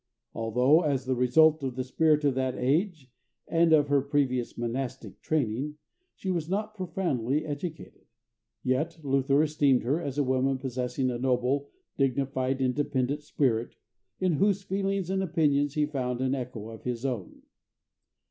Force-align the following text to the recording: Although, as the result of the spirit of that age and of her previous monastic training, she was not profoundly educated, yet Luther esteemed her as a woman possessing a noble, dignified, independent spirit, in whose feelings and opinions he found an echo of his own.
Although, 0.33 0.81
as 0.81 1.05
the 1.05 1.13
result 1.13 1.61
of 1.61 1.75
the 1.75 1.83
spirit 1.83 2.23
of 2.25 2.33
that 2.33 2.55
age 2.57 3.11
and 3.47 3.71
of 3.71 3.87
her 3.89 4.01
previous 4.01 4.57
monastic 4.57 5.21
training, 5.21 5.75
she 6.15 6.31
was 6.31 6.49
not 6.49 6.73
profoundly 6.73 7.45
educated, 7.45 8.07
yet 8.63 8.97
Luther 9.03 9.43
esteemed 9.43 9.83
her 9.83 10.01
as 10.01 10.17
a 10.17 10.23
woman 10.23 10.57
possessing 10.57 11.11
a 11.11 11.19
noble, 11.19 11.69
dignified, 11.99 12.61
independent 12.61 13.21
spirit, 13.21 13.75
in 14.19 14.33
whose 14.37 14.63
feelings 14.63 15.11
and 15.11 15.21
opinions 15.21 15.75
he 15.75 15.85
found 15.85 16.19
an 16.19 16.33
echo 16.33 16.69
of 16.69 16.81
his 16.83 17.05
own. 17.05 17.43